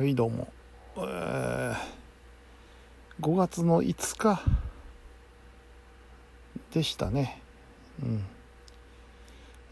[0.00, 0.48] はいどうも、
[0.96, 1.74] えー、
[3.20, 4.40] 5月の5日
[6.72, 7.42] でしたね。
[8.02, 8.24] うん。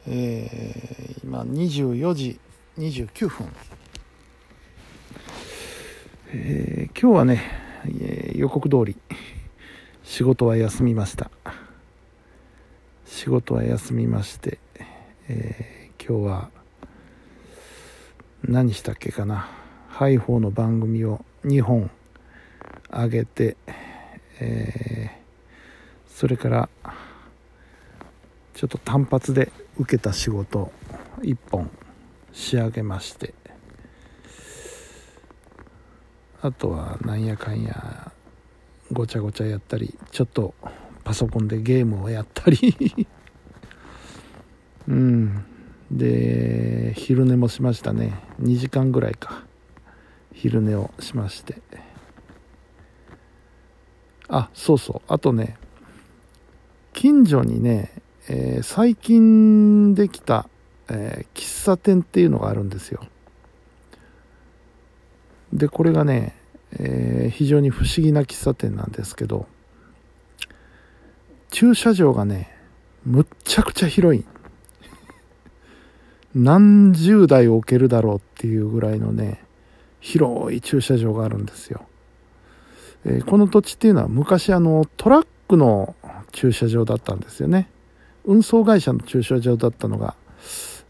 [0.07, 2.39] えー、今24時
[2.77, 3.49] 29分。
[6.35, 7.43] えー、今日はね、
[7.87, 8.99] えー、予告通り。
[10.05, 11.31] 仕事は休みました。
[13.07, 14.59] 仕事は休みまして、
[15.27, 16.51] えー、今日は
[18.45, 19.68] 何したっけかな。
[19.99, 21.91] ハイフォーの番組を2本
[22.89, 23.57] 上げて、
[24.39, 26.69] えー、それから
[28.55, 30.71] ちょっと単発で受けた仕事
[31.23, 31.69] 1本
[32.33, 33.35] 仕上げまして
[36.43, 38.13] あとはなんやかんや
[38.93, 40.55] ごちゃごちゃやったりちょっと
[41.03, 43.09] パソコンでゲームをやったり
[44.87, 45.45] うん
[45.91, 49.48] で昼寝もしましたね2時間ぐらいか
[50.41, 51.61] 昼寝をしまして。
[54.29, 55.13] あそうそう。
[55.13, 55.57] あとね
[56.93, 57.91] 近所にね、
[58.29, 60.49] えー、最近できた、
[60.89, 63.05] えー、喫茶店っていうのがあるんですよ。
[65.53, 66.37] でこれがね、
[66.79, 69.49] えー、非常に不思議な喫茶店なんですけど
[71.51, 72.55] 駐車場がね
[73.05, 74.25] むっちゃくちゃ広い。
[76.37, 79.48] 何十台置けるだろうっていうぐらいのね
[80.01, 81.87] 広い駐車場があるんですよ、
[83.05, 85.97] えー、この土地っていうのは昔あのトラックの
[86.33, 87.71] 駐車場だったんですよね。
[88.25, 90.15] 運送会社の駐車場だったのが、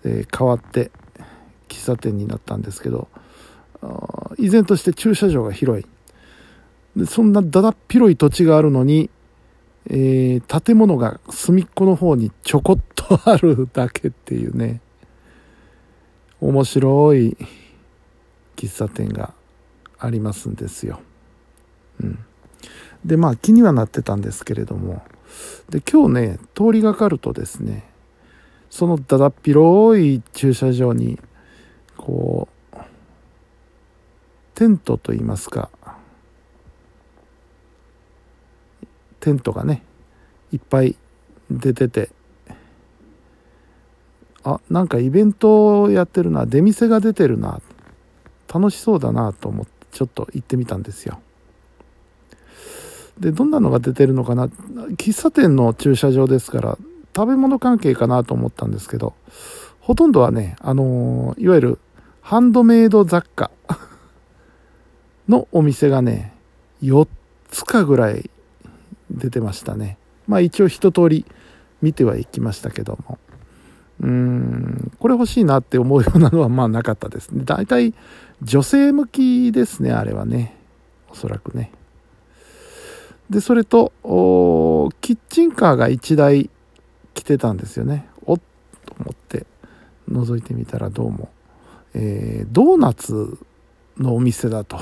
[0.05, 0.91] えー、変わって
[1.69, 3.09] 喫茶店になったんですけど
[4.39, 5.87] 依然として駐車場が広い。
[6.97, 9.09] でそんなだだっ広い土地があるのに、
[9.89, 14.81] えー、建物が隅っこの方にちょこっとあるだけっていうね。
[16.41, 17.37] 面白い。
[18.59, 19.33] 喫茶店が
[19.99, 21.01] ありますんですよ。
[22.03, 22.19] うん。
[23.05, 25.03] で、まあ気にはなってたんですけれども、
[25.71, 27.89] で、今日ね、通りがかるとですね、
[28.69, 31.21] そのだだっ広い駐車場に、
[31.97, 32.77] こう、
[34.55, 35.71] テントといいますか、
[39.21, 39.85] テントがね、
[40.53, 40.97] いっぱい
[41.49, 42.11] 出てて、
[44.43, 47.61] あ、なんかイベントやってるな、出店が出てるな、
[48.53, 51.21] 楽しそうだなと思ってちょっと行ってみたんですよ。
[53.19, 54.47] でどんなのが出てるのかな？
[54.47, 56.79] 喫茶店の駐車場ですから
[57.17, 59.15] 食べ物関係かなと思ったんですけど
[59.81, 61.79] ほとんどはねあのー、いわゆる
[62.21, 63.51] ハンドメイド雑貨
[65.29, 66.33] のお店がね
[66.83, 67.09] 4
[67.51, 68.31] つかぐらい
[69.11, 69.99] 出てましたね。
[70.27, 71.25] まあ一応一通り
[71.81, 73.19] 見てはいきましたけども。
[74.01, 77.95] うーんこれ欲しいなって思うようなのはまあなかったですね大体
[78.43, 80.55] 女性向きですね、あれはね。
[81.11, 81.73] おそらくね。
[83.31, 83.93] で、それと、
[85.01, 86.49] キッチンカーが1台
[87.15, 88.09] 来てたんですよね。
[88.25, 88.41] おっ
[88.87, 89.45] と思って
[90.09, 91.31] 覗いてみたらどうも、
[91.95, 93.39] えー、ドーナツ
[93.97, 94.79] のお店だと。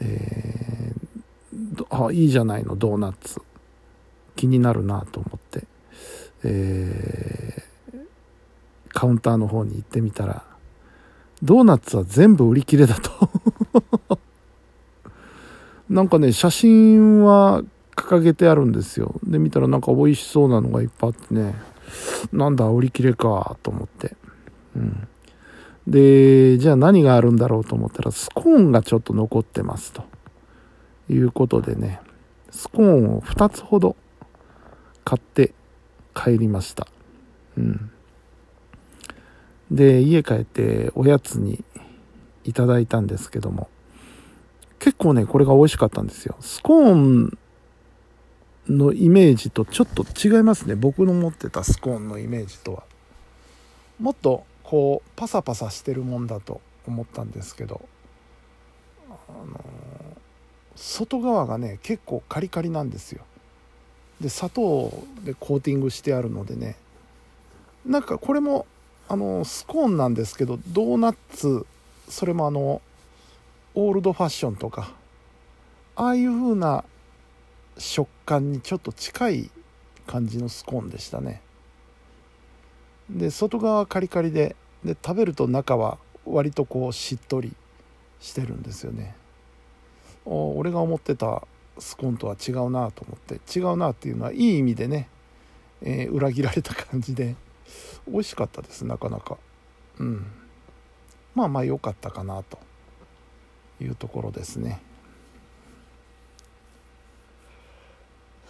[0.00, 3.40] えー、あ、いいじゃないの、ドーナツ。
[4.34, 5.64] 気になるなと思って、
[6.48, 8.06] えー、
[8.90, 10.44] カウンターの方に行ってみたら、
[11.42, 13.30] ドーナツは全部売り切れだと
[15.90, 17.62] なんかね、写真は
[17.94, 19.14] 掲げてあるんですよ。
[19.24, 21.54] で、見たらなんか美味しそうなのがいっぱいあってね、
[22.32, 24.16] なんだ、売り切れか、と思って。
[24.76, 25.08] うん。
[25.86, 30.04] で、じゃあ何があるんだろうと思ったら、スコーンがちょっと残ってますと。
[31.08, 32.00] いうことでね、
[32.50, 33.96] スコーンを2つほど
[35.04, 35.52] 買って
[36.16, 36.88] 帰りました。
[37.58, 37.90] うん。
[39.70, 41.64] で家帰っておやつに
[42.44, 43.68] いただいたんですけども
[44.78, 47.38] 結構ねこれが美味しかったんですよスコーン
[48.68, 52.84] のイメージとちょっと違いますね僕の持ってたスコーンのイメージとは
[54.00, 57.88] もっとこうパサパサしてるもんだと思ったんですけど
[59.08, 59.64] あの
[60.76, 63.24] 外側がね結構カリカリなんですよ
[64.20, 64.92] で砂糖
[65.24, 66.76] でコーティングしてあるのでね。
[67.84, 68.66] なんかこれも
[69.08, 71.64] あのスコーンなんですけどドーナツ
[72.08, 72.82] それもあの
[73.74, 74.92] オールドファッションとか
[75.94, 76.84] ああいう風な
[77.78, 79.50] 食感にちょっと近い
[80.06, 81.42] 感じのスコーンでしたね。
[83.08, 87.54] で外側はカリカリでで食べると中は割とこうしっとり
[88.20, 89.14] してるんですよね。
[90.24, 91.46] 俺が思ってた
[91.78, 95.08] スコーンとは違うなと思って違うなっていうのはいい意味でね、
[95.82, 97.36] えー、裏切られた感じで
[98.06, 99.38] 美味しかったですなかなか。
[99.98, 100.26] うん。
[101.34, 102.58] まあまあ良かったかなと。
[103.80, 104.80] いうところですね。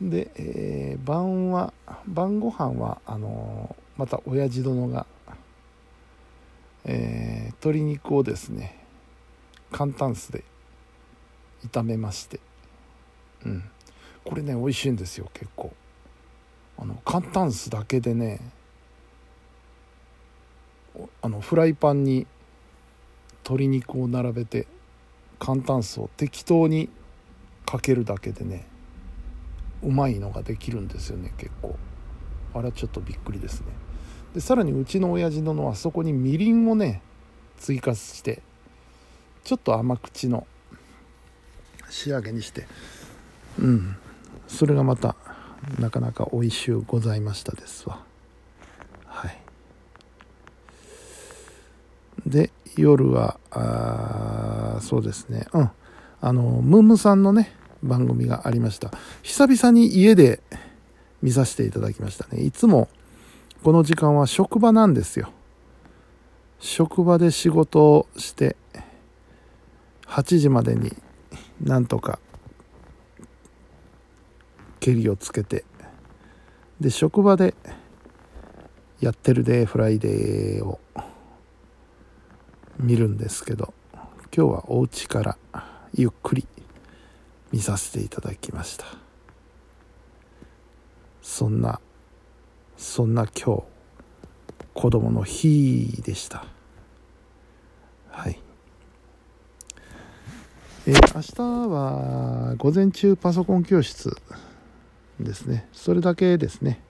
[0.00, 1.72] で、えー、晩は
[2.06, 5.06] 晩ご飯はあのー、また親父殿が、
[6.84, 8.76] えー、鶏肉をですね
[9.70, 10.44] 簡単酢で
[11.70, 12.40] 炒めまして。
[13.44, 13.70] うん。
[14.24, 15.72] これね美味しいんですよ結構。
[16.78, 18.40] あの簡単酢だけでね
[21.22, 22.26] あのフライパンに
[23.44, 24.66] 鶏肉を並べて
[25.38, 26.88] 簡単酢を適当に
[27.66, 28.66] かけるだけでね
[29.82, 31.76] うまいのができるんですよね結構。
[32.54, 33.66] あれはちょっとびっくりですね。
[34.34, 37.02] でさらにうちの親父のはそこにみりんをね
[37.58, 38.42] 追加して
[39.48, 40.46] ちょっと甘口の
[41.88, 42.66] 仕上げにして。
[43.58, 43.96] うん。
[44.46, 45.16] それがまた
[45.78, 48.04] なかなか美味しゅうございましたですわ。
[49.06, 49.40] はい。
[52.26, 55.46] で夜はあそうですね。
[55.54, 55.70] うん。
[56.20, 57.50] あのムームさんのね
[57.82, 58.90] 番組がありました。
[59.22, 60.42] 久々に家で
[61.22, 62.42] 見させていただきましたね。
[62.42, 62.90] いつも
[63.64, 65.32] この時間は職場なんですよ。
[66.60, 68.56] 職場で仕事をして
[70.08, 70.92] 8時までに
[71.62, 72.18] なんとか
[74.80, 75.64] けりをつけて
[76.80, 77.54] で職場で
[79.00, 80.80] やってるデーフライデーを
[82.78, 83.74] 見るんですけど
[84.34, 85.38] 今日はお家から
[85.94, 86.46] ゆっくり
[87.52, 88.84] 見させていただきました。
[91.22, 91.80] そんな
[92.76, 93.62] そんな今日
[94.74, 96.44] 子供の日でした。
[98.10, 98.47] はい。
[100.88, 104.16] えー、明日は午前中パソコン教室
[105.20, 105.68] ですね。
[105.70, 106.80] それだけですね。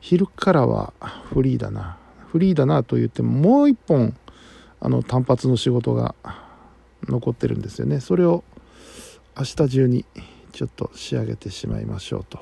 [0.00, 0.94] 昼からは
[1.28, 1.98] フリーだな。
[2.28, 4.16] フリーだなと言ってももう一本
[4.80, 6.14] あの単発の仕事が
[7.06, 8.00] 残ってるんですよね。
[8.00, 8.44] それを
[9.36, 10.06] 明日中に
[10.52, 12.38] ちょっと仕上げてしまいましょうと。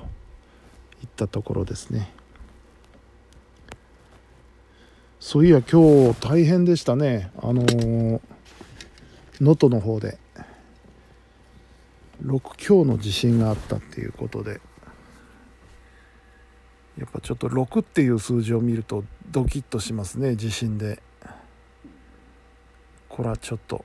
[1.02, 2.12] いったところですね。
[5.18, 7.32] そういや今日大変でしたね。
[7.42, 8.20] あの能、
[9.40, 10.16] 登の方で。
[12.24, 14.60] 6強の地震があったっていうことで
[16.98, 21.02] やっぱちょっと6っていう数字を見るとドキッとしますね地震で。
[23.08, 23.84] これはちょっと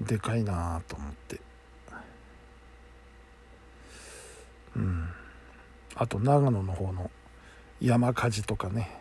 [0.00, 1.40] でかいなと思って。
[4.76, 5.08] うん。
[5.94, 7.10] あと長野の方の
[7.80, 9.00] 山火事とかね。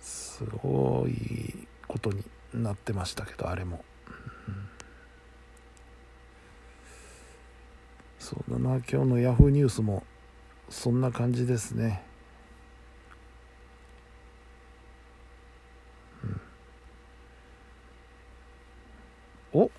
[0.00, 2.24] すごいことに
[2.54, 3.84] なってましたけどあれも、
[8.18, 8.76] そうだな。
[8.76, 10.04] 今日のヤフーニュースも
[10.70, 12.02] そんな感じですね。
[19.52, 19.70] お。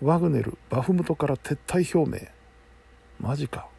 [0.00, 2.28] ワグネルバフムトから撤退表明。
[3.18, 3.71] マジか。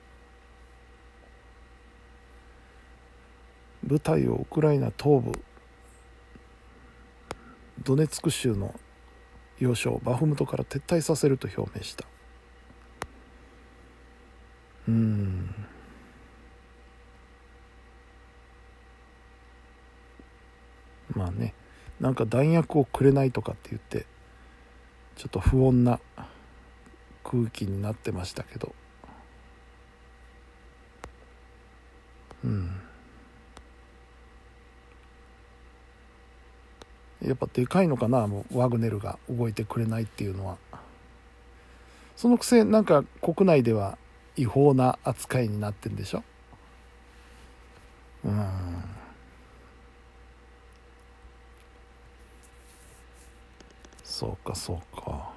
[3.93, 5.31] 部隊をウクライナ東部
[7.83, 8.73] ドネツク州の
[9.59, 12.05] 要衝バフムトから撤退させると表明した。
[14.87, 15.53] うん。
[21.11, 21.53] まあね
[21.99, 24.07] なんか弾薬をくれないとかって言って
[25.15, 25.99] ちょっと不穏な
[27.23, 28.73] 空気になってましたけど。
[32.43, 32.82] うん。
[37.25, 40.57] やっぱでかいのかなもうワグネルが動いてくれないっていうのは。
[42.15, 43.97] そのくせなんか国内では
[44.35, 46.23] 違法な扱いになってんでしょ？
[48.25, 48.49] うん。
[54.03, 55.31] そうかそうか。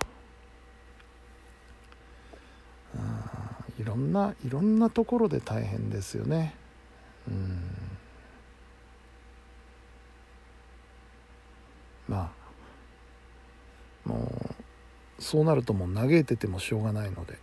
[2.94, 3.82] うん。
[3.82, 6.54] いろんないろんなところで大変ですよね。
[7.28, 7.75] うん。
[12.08, 12.32] ま
[14.06, 14.30] あも
[15.18, 17.38] うそうなるともう嘆いててもしょうがないので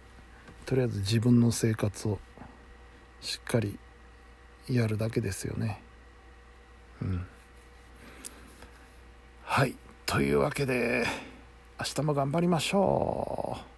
[0.66, 2.20] とりあえず自分の生活を
[3.22, 3.78] しっかり
[4.70, 5.82] やるだけですよね。
[7.02, 7.26] うん。
[9.44, 9.76] はい。
[10.06, 11.06] というわけで
[11.80, 13.74] 明日も頑張りましょう。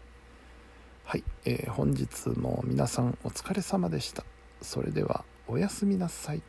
[1.06, 4.26] はい、えー、本日も皆さんお疲れ様でした。
[4.62, 6.42] それではおやすみなさい。